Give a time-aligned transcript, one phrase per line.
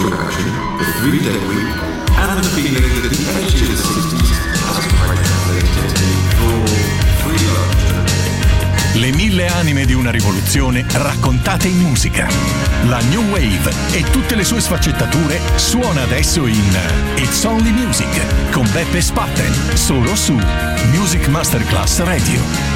[0.00, 1.72] your passion, the three-day week,
[2.18, 4.28] and the feeling that the energy of the 60s
[4.68, 5.96] has translated
[6.36, 6.66] for
[7.22, 7.84] free lunch.
[8.94, 12.28] Le mille anime di una rivoluzione raccontate in musica.
[12.84, 16.78] La New Wave e tutte le sue sfaccettature suona adesso in
[17.16, 20.38] It's Only Music con Beppe Spatten, solo su
[20.92, 22.75] Music Masterclass Radio.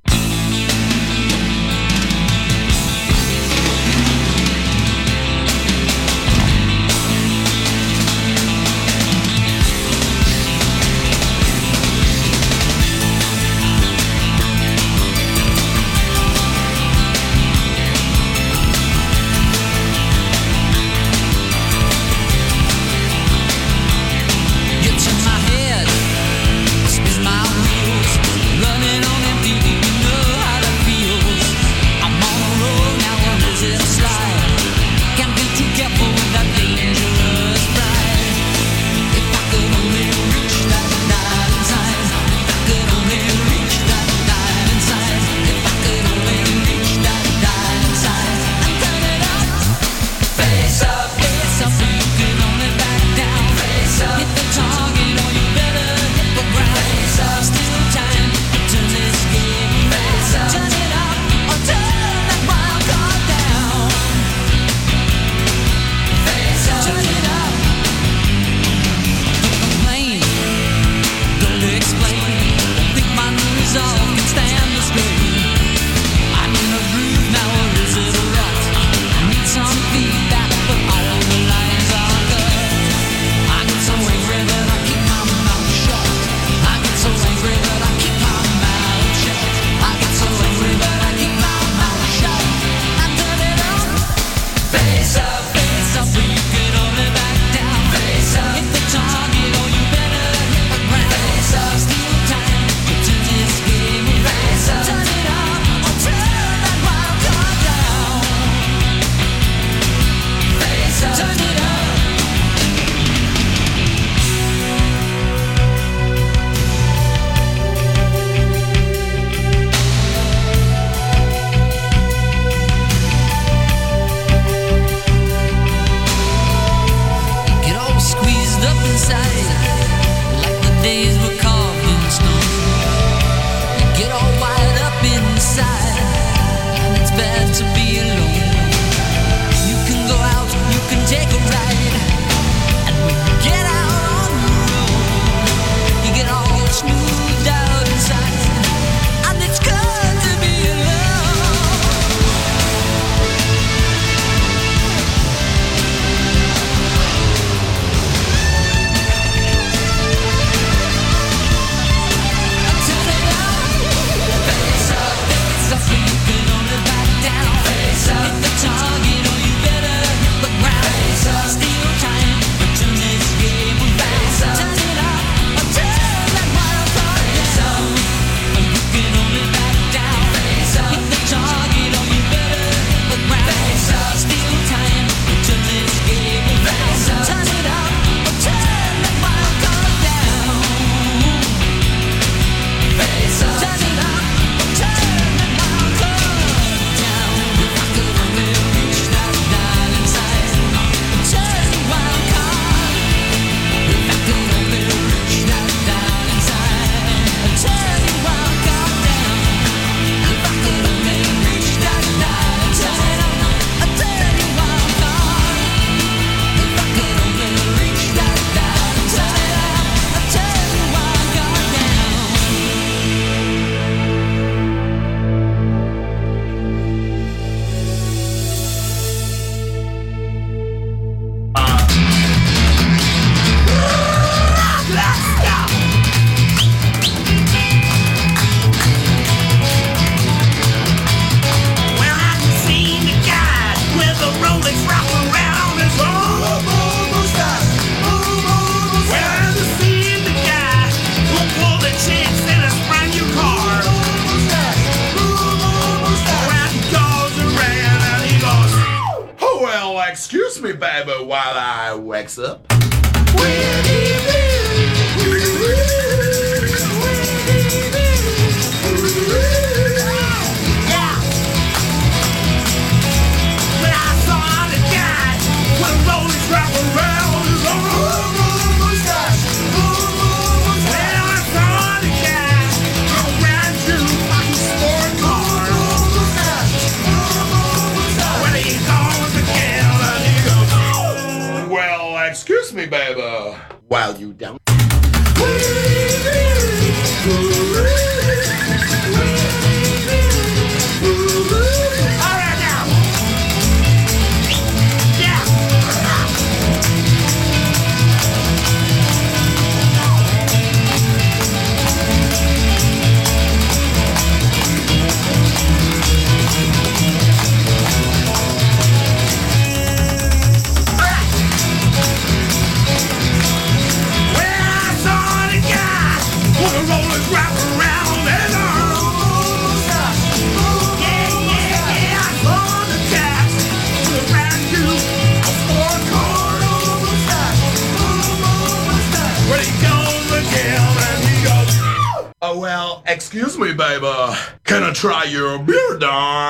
[345.01, 346.40] Try your beer, Don?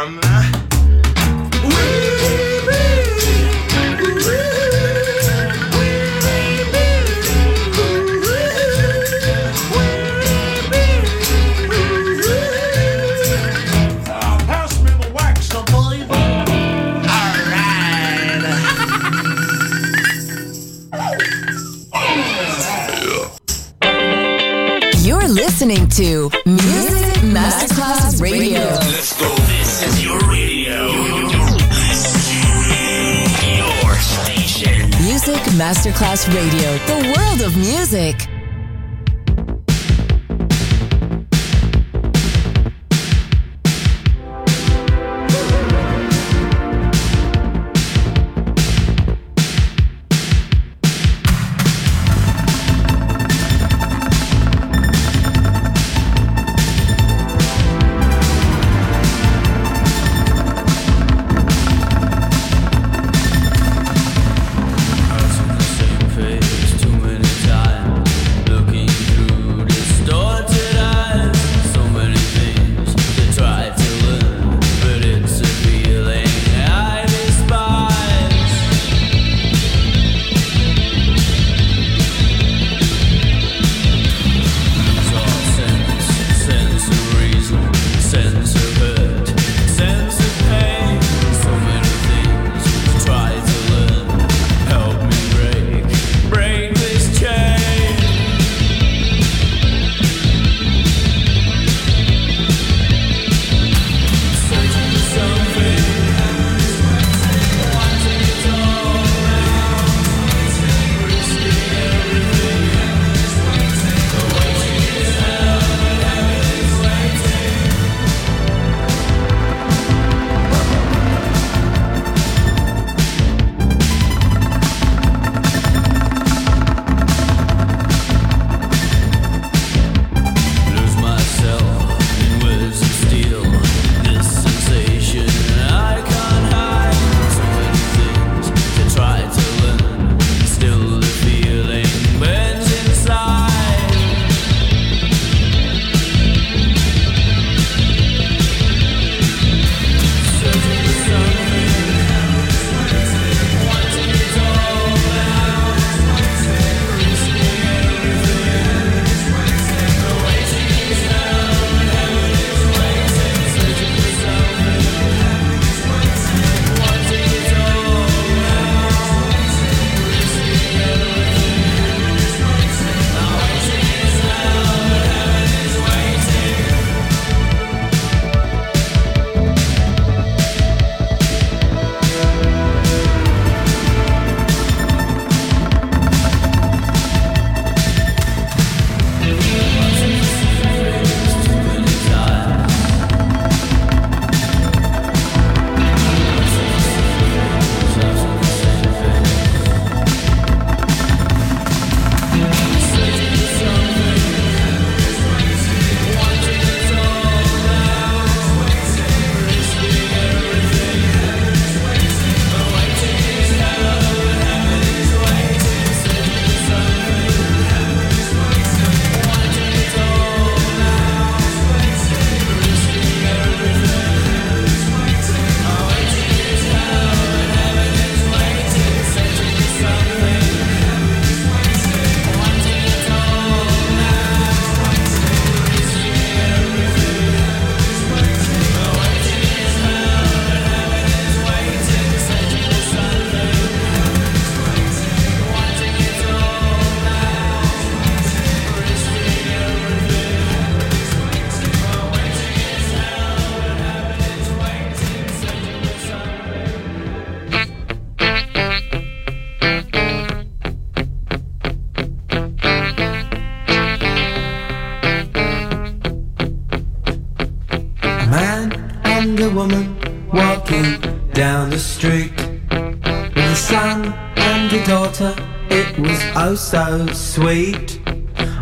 [269.42, 269.98] A woman
[270.32, 271.02] walking
[271.34, 275.34] down the street with a son and a daughter.
[275.72, 278.00] It was oh so sweet.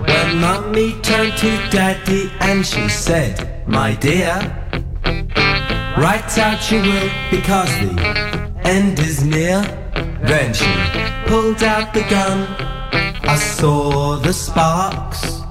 [0.07, 4.36] When mummy turned to daddy and she said, My dear,
[5.98, 9.62] write out your will because the end is near.
[10.24, 10.71] Then she
[11.27, 12.48] pulled out the gun.
[13.27, 15.41] I saw the sparks,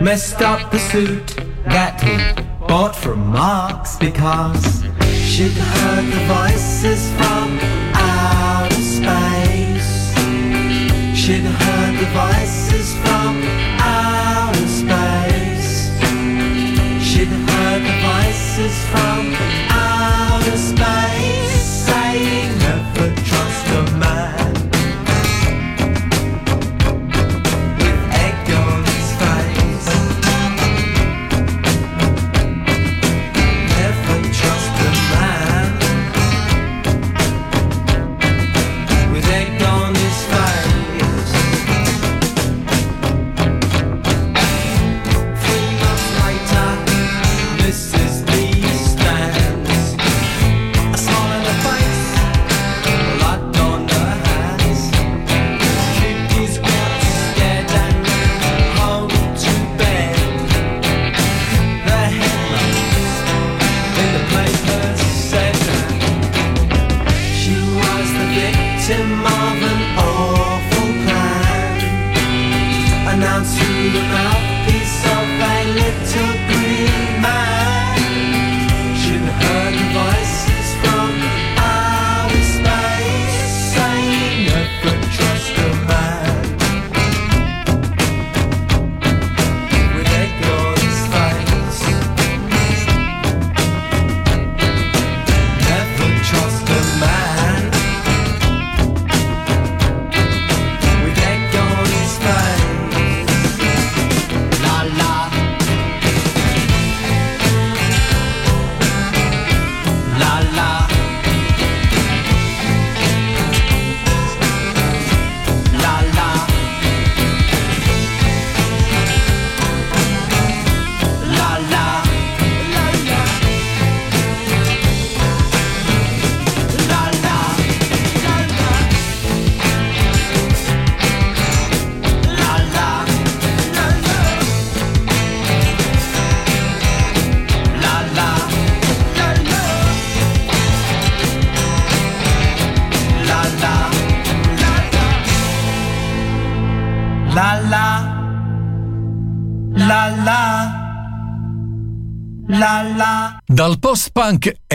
[0.00, 1.36] messed up the suit
[1.66, 4.82] that he bought from Marx because
[5.30, 7.60] she'd heard the voices from
[7.92, 9.92] outer space.
[11.14, 13.32] She'd heard the voices from
[13.78, 15.90] outer space.
[17.08, 19.20] She'd heard the voices from
[19.68, 22.61] outer space saying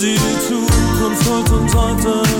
[0.00, 2.39] die Zukunft heute und heute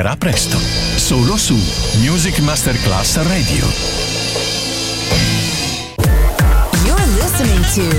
[0.00, 0.58] Tornerà presto,
[0.96, 1.54] solo su
[1.98, 3.66] Music Masterclass Radio.
[6.86, 7.90] You're listening to